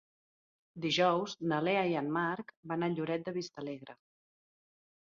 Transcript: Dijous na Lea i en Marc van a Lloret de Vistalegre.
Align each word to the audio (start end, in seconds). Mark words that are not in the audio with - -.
Dijous 0.85 1.35
na 1.51 1.59
Lea 1.67 1.83
i 1.91 1.95
en 2.01 2.09
Marc 2.17 2.51
van 2.73 2.87
a 2.87 2.91
Lloret 2.97 3.31
de 3.31 3.39
Vistalegre. 3.39 4.01